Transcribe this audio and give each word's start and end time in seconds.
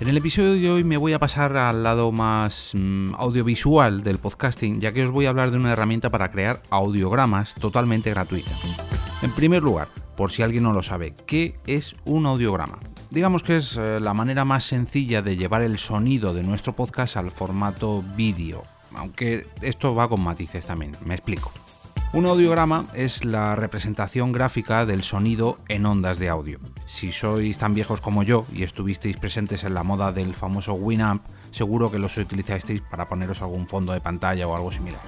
En 0.00 0.06
el 0.06 0.16
episodio 0.16 0.52
de 0.52 0.70
hoy 0.70 0.84
me 0.84 0.96
voy 0.96 1.12
a 1.12 1.18
pasar 1.18 1.56
al 1.56 1.82
lado 1.82 2.12
más 2.12 2.70
mm, 2.72 3.14
audiovisual 3.16 4.04
del 4.04 4.18
podcasting, 4.18 4.80
ya 4.80 4.92
que 4.92 5.04
os 5.04 5.10
voy 5.10 5.26
a 5.26 5.30
hablar 5.30 5.50
de 5.50 5.56
una 5.56 5.72
herramienta 5.72 6.08
para 6.08 6.30
crear 6.30 6.62
audiogramas 6.70 7.56
totalmente 7.56 8.10
gratuita. 8.10 8.52
En 9.22 9.32
primer 9.32 9.64
lugar, 9.64 9.88
por 10.16 10.30
si 10.30 10.42
alguien 10.42 10.62
no 10.62 10.72
lo 10.72 10.84
sabe, 10.84 11.14
¿qué 11.26 11.58
es 11.66 11.96
un 12.04 12.26
audiograma? 12.26 12.78
Digamos 13.10 13.42
que 13.42 13.56
es 13.56 13.76
eh, 13.76 13.98
la 14.00 14.14
manera 14.14 14.44
más 14.44 14.62
sencilla 14.62 15.20
de 15.20 15.36
llevar 15.36 15.62
el 15.62 15.78
sonido 15.78 16.32
de 16.32 16.44
nuestro 16.44 16.74
podcast 16.74 17.16
al 17.16 17.32
formato 17.32 18.04
vídeo, 18.16 18.62
aunque 18.94 19.48
esto 19.62 19.96
va 19.96 20.08
con 20.08 20.20
matices 20.20 20.64
también, 20.64 20.92
me 21.04 21.14
explico. 21.14 21.50
Un 22.10 22.24
audiograma 22.24 22.86
es 22.94 23.26
la 23.26 23.54
representación 23.54 24.32
gráfica 24.32 24.86
del 24.86 25.02
sonido 25.02 25.58
en 25.68 25.84
ondas 25.84 26.18
de 26.18 26.30
audio. 26.30 26.58
Si 26.86 27.12
sois 27.12 27.58
tan 27.58 27.74
viejos 27.74 28.00
como 28.00 28.22
yo 28.22 28.46
y 28.50 28.62
estuvisteis 28.62 29.18
presentes 29.18 29.62
en 29.62 29.74
la 29.74 29.82
moda 29.82 30.10
del 30.10 30.34
famoso 30.34 30.72
Winamp, 30.72 31.22
seguro 31.50 31.90
que 31.90 31.98
los 31.98 32.16
utilizasteis 32.16 32.80
para 32.80 33.10
poneros 33.10 33.42
algún 33.42 33.68
fondo 33.68 33.92
de 33.92 34.00
pantalla 34.00 34.48
o 34.48 34.56
algo 34.56 34.72
similar. 34.72 35.02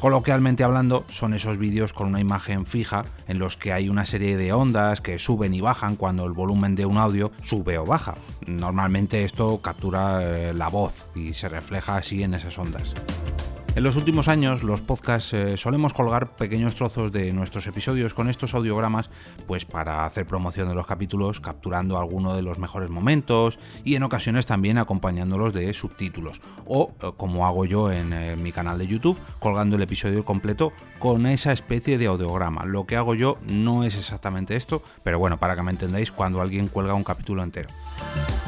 Coloquialmente 0.00 0.64
hablando, 0.64 1.06
son 1.08 1.32
esos 1.32 1.56
vídeos 1.56 1.94
con 1.94 2.06
una 2.06 2.20
imagen 2.20 2.66
fija 2.66 3.06
en 3.26 3.38
los 3.38 3.56
que 3.56 3.72
hay 3.72 3.88
una 3.88 4.04
serie 4.04 4.36
de 4.36 4.52
ondas 4.52 5.00
que 5.00 5.18
suben 5.18 5.54
y 5.54 5.62
bajan 5.62 5.96
cuando 5.96 6.26
el 6.26 6.32
volumen 6.32 6.74
de 6.74 6.84
un 6.84 6.98
audio 6.98 7.32
sube 7.42 7.78
o 7.78 7.86
baja. 7.86 8.16
Normalmente 8.46 9.24
esto 9.24 9.62
captura 9.62 10.22
eh, 10.22 10.52
la 10.52 10.68
voz 10.68 11.06
y 11.14 11.32
se 11.32 11.48
refleja 11.48 11.96
así 11.96 12.22
en 12.22 12.34
esas 12.34 12.58
ondas. 12.58 12.92
En 13.76 13.84
los 13.84 13.94
últimos 13.96 14.26
años, 14.26 14.64
los 14.64 14.82
podcasts 14.82 15.32
eh, 15.32 15.56
solemos 15.56 15.94
colgar 15.94 16.34
pequeños 16.36 16.74
trozos 16.74 17.12
de 17.12 17.32
nuestros 17.32 17.68
episodios 17.68 18.14
con 18.14 18.28
estos 18.28 18.52
audiogramas, 18.54 19.10
pues 19.46 19.64
para 19.64 20.04
hacer 20.04 20.26
promoción 20.26 20.68
de 20.68 20.74
los 20.74 20.86
capítulos, 20.86 21.40
capturando 21.40 21.96
alguno 21.96 22.34
de 22.34 22.42
los 22.42 22.58
mejores 22.58 22.90
momentos 22.90 23.60
y 23.84 23.94
en 23.94 24.02
ocasiones 24.02 24.44
también 24.44 24.76
acompañándolos 24.76 25.54
de 25.54 25.72
subtítulos. 25.72 26.40
O, 26.66 26.92
eh, 27.00 27.12
como 27.16 27.46
hago 27.46 27.64
yo 27.64 27.92
en 27.92 28.12
eh, 28.12 28.36
mi 28.36 28.50
canal 28.50 28.76
de 28.76 28.88
YouTube, 28.88 29.20
colgando 29.38 29.76
el 29.76 29.82
episodio 29.82 30.24
completo 30.24 30.72
con 30.98 31.26
esa 31.26 31.52
especie 31.52 31.96
de 31.96 32.06
audiograma. 32.06 32.66
Lo 32.66 32.86
que 32.86 32.96
hago 32.96 33.14
yo 33.14 33.38
no 33.46 33.84
es 33.84 33.96
exactamente 33.96 34.56
esto, 34.56 34.82
pero 35.04 35.18
bueno, 35.20 35.38
para 35.38 35.54
que 35.54 35.62
me 35.62 35.70
entendáis 35.70 36.10
cuando 36.10 36.40
alguien 36.40 36.66
cuelga 36.66 36.94
un 36.94 37.04
capítulo 37.04 37.42
entero. 37.42 37.68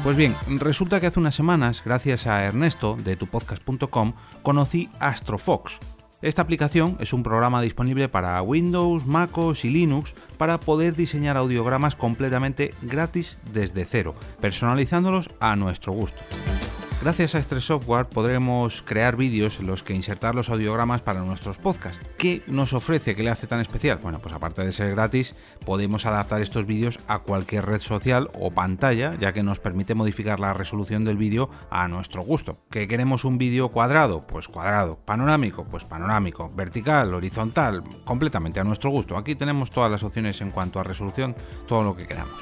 Pues 0.03 0.17
bien, 0.17 0.35
resulta 0.47 0.99
que 0.99 1.07
hace 1.07 1.19
unas 1.19 1.33
semanas, 1.33 1.81
gracias 1.83 2.27
a 2.27 2.43
Ernesto 2.43 2.97
de 3.01 3.15
tupodcast.com, 3.15 4.13
conocí 4.41 4.89
Astrofox. 5.13 5.79
Esta 6.21 6.41
aplicación 6.41 6.97
es 6.99 7.11
un 7.13 7.21
programa 7.21 7.61
disponible 7.61 8.07
para 8.07 8.41
Windows, 8.41 9.05
MacOS 9.05 9.65
y 9.65 9.69
Linux 9.69 10.15
para 10.37 10.59
poder 10.59 10.95
diseñar 10.95 11.37
audiogramas 11.37 11.95
completamente 11.95 12.73
gratis 12.81 13.37
desde 13.51 13.85
cero, 13.85 14.15
personalizándolos 14.39 15.29
a 15.39 15.55
nuestro 15.55 15.91
gusto. 15.91 16.21
Gracias 17.03 17.35
a 17.35 17.39
este 17.39 17.59
software 17.59 18.05
podremos 18.05 18.81
crear 18.81 19.17
vídeos 19.17 19.59
en 19.59 19.67
los 19.67 19.83
que 19.83 19.93
insertar 19.93 20.35
los 20.35 20.49
audiogramas 20.49 21.01
para 21.01 21.19
nuestros 21.19 21.57
podcasts. 21.57 21.99
¿Qué 22.17 22.43
nos 22.47 22.71
ofrece? 22.71 23.13
¿Qué 23.13 23.23
le 23.23 23.29
hace 23.29 23.45
tan 23.45 23.59
especial? 23.59 23.97
Bueno, 24.01 24.19
pues 24.19 24.33
aparte 24.33 24.63
de 24.63 24.71
ser 24.71 24.91
gratis, 24.91 25.35
podemos 25.65 26.05
adaptar 26.05 26.41
estos 26.41 26.65
vídeos 26.65 27.01
a 27.09 27.19
cualquier 27.19 27.65
red 27.65 27.81
social 27.81 28.29
o 28.39 28.51
pantalla, 28.51 29.17
ya 29.19 29.33
que 29.33 29.43
nos 29.43 29.59
permite 29.59 29.95
modificar 29.95 30.39
la 30.39 30.53
resolución 30.53 31.03
del 31.03 31.17
vídeo 31.17 31.49
a 31.69 31.89
nuestro 31.89 32.21
gusto. 32.23 32.59
¿Que 32.71 32.87
queremos 32.87 33.25
un 33.25 33.37
vídeo 33.37 33.67
cuadrado? 33.67 34.25
Pues 34.25 34.47
cuadrado. 34.47 34.97
Panorámico? 35.03 35.65
Pues 35.65 35.83
panorámico. 35.83 36.53
Vertical, 36.55 37.13
horizontal, 37.13 37.83
completamente 38.05 38.61
a 38.61 38.63
nuestro 38.63 38.91
gusto. 38.91 39.17
Aquí 39.17 39.35
tenemos 39.35 39.71
todas 39.71 39.91
las 39.91 40.03
opciones 40.03 40.39
en 40.39 40.51
cuanto 40.51 40.79
a 40.79 40.83
resolución, 40.83 41.35
todo 41.67 41.83
lo 41.83 41.97
que 41.97 42.07
queramos. 42.07 42.39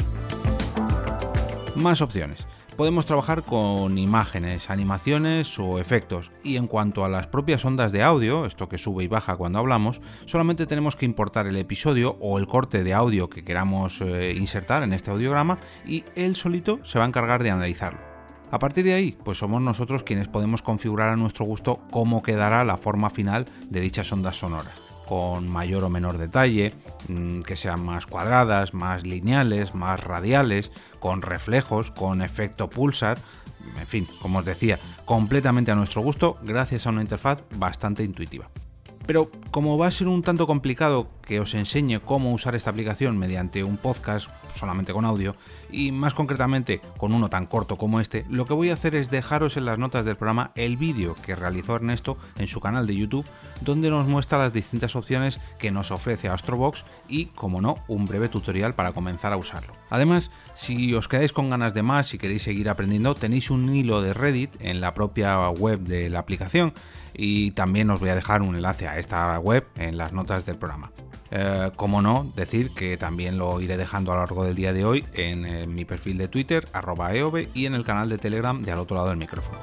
Más 1.78 2.02
opciones 2.02 2.46
podemos 2.82 3.06
trabajar 3.06 3.44
con 3.44 4.00
imágenes, 4.00 4.72
animaciones 4.72 5.60
o 5.60 5.78
efectos. 5.78 6.32
Y 6.44 6.58
en 6.58 6.66
cuanto 6.66 7.06
a 7.06 7.10
las 7.10 7.28
propias 7.28 7.64
ondas 7.64 7.92
de 7.92 8.02
audio, 8.02 8.48
esto 8.48 8.70
que 8.70 8.80
sube 8.80 9.04
y 9.04 9.08
baja 9.08 9.38
cuando 9.38 9.60
hablamos, 9.60 10.02
solamente 10.26 10.66
tenemos 10.66 10.96
que 10.96 11.06
importar 11.06 11.46
el 11.46 11.58
episodio 11.58 12.18
o 12.20 12.40
el 12.40 12.48
corte 12.48 12.84
de 12.84 12.96
audio 12.96 13.30
que 13.30 13.44
queramos 13.44 14.02
eh, 14.02 14.34
insertar 14.36 14.82
en 14.82 14.94
este 14.94 15.12
audiograma 15.12 15.60
y 15.86 16.06
él 16.16 16.36
solito 16.36 16.80
se 16.84 16.98
va 16.98 17.06
a 17.06 17.08
encargar 17.08 17.44
de 17.44 17.52
analizarlo. 17.52 18.00
A 18.50 18.58
partir 18.58 18.84
de 18.84 18.96
ahí, 18.96 19.16
pues 19.24 19.38
somos 19.38 19.62
nosotros 19.62 20.02
quienes 20.02 20.28
podemos 20.28 20.64
configurar 20.64 21.10
a 21.10 21.18
nuestro 21.18 21.46
gusto 21.46 21.82
cómo 21.92 22.24
quedará 22.24 22.66
la 22.66 22.78
forma 22.78 23.12
final 23.12 23.46
de 23.70 23.80
dichas 23.80 24.12
ondas 24.12 24.38
sonoras 24.38 24.91
con 25.12 25.50
mayor 25.50 25.84
o 25.84 25.90
menor 25.90 26.18
detalle, 26.18 26.72
mm, 27.10 27.42
que 27.42 27.58
sean 27.58 27.84
más 27.84 28.06
cuadradas, 28.06 28.74
más 28.74 29.06
lineales, 29.06 29.76
más 29.76 30.02
radiales, 30.02 30.72
con 31.02 31.22
reflejos, 31.22 31.92
con 31.92 32.22
efecto 32.22 32.70
pulsar, 32.70 33.18
en 33.78 33.88
fin, 33.88 34.08
como 34.22 34.40
os 34.40 34.46
decía, 34.46 34.80
completamente 35.04 35.70
a 35.70 35.76
nuestro 35.76 36.02
gusto 36.02 36.38
gracias 36.44 36.88
a 36.88 36.92
una 36.92 37.02
interfaz 37.02 37.44
bastante 37.58 38.06
intuitiva. 38.06 38.50
Pero 39.06 39.30
como 39.52 39.78
va 39.78 39.88
a 39.88 39.92
ser 39.92 40.08
un 40.08 40.22
tanto 40.22 40.48
complicado 40.48 41.10
que 41.22 41.40
os 41.40 41.54
enseñe 41.54 42.00
cómo 42.00 42.34
usar 42.34 42.56
esta 42.56 42.70
aplicación 42.70 43.18
mediante 43.18 43.64
un 43.64 43.78
podcast 43.78 44.30
solamente 44.56 44.94
con 44.94 45.06
audio 45.06 45.36
y 45.72 45.92
más 45.92 46.14
concretamente 46.14 46.82
con 46.98 47.14
uno 47.14 47.30
tan 47.30 47.46
corto 47.46 47.78
como 47.78 48.00
este, 48.00 48.26
lo 48.30 48.46
que 48.46 48.54
voy 48.54 48.70
a 48.70 48.74
hacer 48.74 48.96
es 48.96 49.10
dejaros 49.10 49.58
en 49.58 49.66
las 49.66 49.80
notas 49.80 50.06
del 50.06 50.18
programa 50.18 50.52
el 50.56 50.78
vídeo 50.78 51.16
que 51.16 51.36
realizó 51.36 51.76
Ernesto 51.76 52.18
en 52.38 52.48
su 52.48 52.60
canal 52.60 52.88
de 52.88 52.96
YouTube 52.96 53.26
donde 53.62 53.90
nos 53.90 54.08
muestra 54.08 54.40
las 54.40 54.54
distintas 54.54 54.96
opciones 54.96 55.40
que 55.60 55.72
nos 55.72 55.92
ofrece 55.92 56.28
Astrobox 56.28 56.86
y, 57.08 57.26
como 57.28 57.62
no, 57.62 57.78
un 57.88 58.08
breve 58.08 58.30
tutorial 58.30 58.76
para 58.76 58.92
comenzar 58.92 59.34
a 59.34 59.38
usarlo. 59.38 59.74
Además, 59.90 60.32
si 60.56 60.94
os 60.94 61.08
quedáis 61.08 61.32
con 61.32 61.50
ganas 61.50 61.74
de 61.74 61.84
más 61.84 62.14
y 62.14 62.18
queréis 62.18 62.44
seguir 62.44 62.70
aprendiendo, 62.70 63.16
tenéis 63.16 63.52
un 63.52 63.74
hilo 63.74 64.02
de 64.02 64.14
Reddit 64.14 64.52
en 64.60 64.82
la 64.82 64.94
propia 64.94 65.50
web 65.50 65.80
de 65.82 66.10
la 66.10 66.20
aplicación 66.20 66.74
y 67.14 67.52
también 67.52 67.90
os 67.90 68.00
voy 68.00 68.10
a 68.10 68.16
dejar 68.16 68.42
un 68.42 68.56
enlace 68.56 68.88
a 68.88 68.98
esta 68.98 69.38
web 69.40 69.66
en 69.78 69.98
las 69.98 70.14
notas 70.14 70.46
del 70.46 70.58
programa. 70.58 70.92
Eh, 71.32 71.72
como 71.78 72.02
no, 72.02 72.32
decir 72.36 72.72
que 72.72 72.98
también 72.98 73.38
lo 73.38 73.62
iré 73.62 73.78
dejando 73.78 74.12
a 74.12 74.16
lo 74.16 74.22
largo 74.22 74.44
del 74.44 74.56
día 74.56 74.74
de 74.74 74.84
hoy 74.84 75.06
en, 75.14 75.46
eh, 75.46 75.66
mi 75.66 75.86
perfil 75.86 76.18
de 76.18 76.28
Twitter, 76.28 76.68
arroba 76.74 77.12
y 77.54 77.66
en 77.66 77.74
el 77.74 77.86
canal 77.86 78.10
de 78.10 78.18
Telegram 78.18 78.62
de 78.62 78.72
al 78.72 78.80
otro 78.80 78.98
lado 78.98 79.10
del 79.10 79.18
micrófono. 79.18 79.58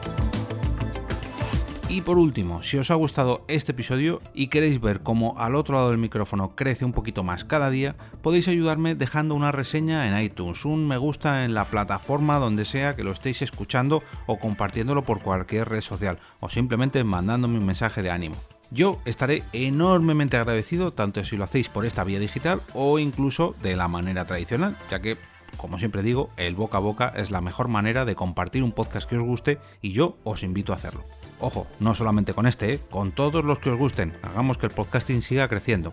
Y 1.90 2.02
por 2.02 2.18
último, 2.18 2.62
si 2.62 2.76
os 2.76 2.90
ha 2.90 2.94
gustado 2.94 3.44
este 3.48 3.72
episodio 3.72 4.20
y 4.34 4.48
queréis 4.48 4.78
ver 4.78 5.00
cómo 5.00 5.38
al 5.38 5.54
otro 5.54 5.76
lado 5.76 5.88
del 5.88 5.98
micrófono 5.98 6.54
crece 6.54 6.84
un 6.84 6.92
poquito 6.92 7.24
más 7.24 7.44
cada 7.44 7.70
día, 7.70 7.96
podéis 8.20 8.46
ayudarme 8.48 8.94
dejando 8.94 9.34
una 9.34 9.52
reseña 9.52 10.06
en 10.06 10.22
iTunes, 10.22 10.66
un 10.66 10.86
me 10.86 10.98
gusta 10.98 11.46
en 11.46 11.54
la 11.54 11.64
plataforma 11.66 12.38
donde 12.38 12.66
sea 12.66 12.94
que 12.94 13.04
lo 13.04 13.12
estéis 13.12 13.40
escuchando 13.40 14.02
o 14.26 14.38
compartiéndolo 14.38 15.02
por 15.02 15.22
cualquier 15.22 15.68
red 15.70 15.80
social 15.80 16.18
o 16.40 16.50
simplemente 16.50 17.02
mandándome 17.04 17.58
un 17.58 17.64
mensaje 17.64 18.02
de 18.02 18.10
ánimo. 18.10 18.36
Yo 18.70 19.00
estaré 19.06 19.44
enormemente 19.52 20.36
agradecido 20.36 20.92
tanto 20.92 21.24
si 21.24 21.36
lo 21.36 21.44
hacéis 21.44 21.68
por 21.68 21.86
esta 21.86 22.04
vía 22.04 22.18
digital 22.18 22.62
o 22.74 22.98
incluso 22.98 23.54
de 23.62 23.76
la 23.76 23.88
manera 23.88 24.26
tradicional, 24.26 24.76
ya 24.90 25.00
que 25.00 25.16
como 25.56 25.78
siempre 25.78 26.02
digo, 26.02 26.30
el 26.36 26.54
boca 26.54 26.76
a 26.76 26.80
boca 26.80 27.12
es 27.16 27.30
la 27.30 27.40
mejor 27.40 27.68
manera 27.68 28.04
de 28.04 28.14
compartir 28.14 28.62
un 28.62 28.72
podcast 28.72 29.08
que 29.08 29.16
os 29.16 29.24
guste 29.24 29.58
y 29.80 29.92
yo 29.92 30.18
os 30.22 30.42
invito 30.42 30.72
a 30.72 30.76
hacerlo. 30.76 31.02
Ojo, 31.40 31.66
no 31.80 31.94
solamente 31.94 32.34
con 32.34 32.46
este, 32.46 32.74
¿eh? 32.74 32.80
con 32.90 33.12
todos 33.12 33.44
los 33.44 33.58
que 33.58 33.70
os 33.70 33.78
gusten. 33.78 34.16
Hagamos 34.22 34.58
que 34.58 34.66
el 34.66 34.72
podcasting 34.72 35.22
siga 35.22 35.48
creciendo. 35.48 35.92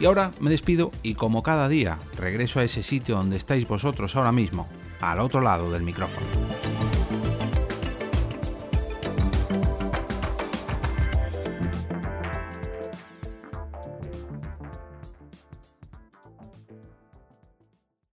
Y 0.00 0.06
ahora 0.06 0.30
me 0.40 0.50
despido 0.50 0.92
y 1.02 1.14
como 1.14 1.42
cada 1.42 1.68
día 1.68 1.98
regreso 2.16 2.60
a 2.60 2.64
ese 2.64 2.82
sitio 2.82 3.16
donde 3.16 3.36
estáis 3.36 3.66
vosotros 3.66 4.14
ahora 4.14 4.32
mismo, 4.32 4.68
al 5.00 5.20
otro 5.20 5.40
lado 5.40 5.70
del 5.70 5.82
micrófono. 5.82 6.26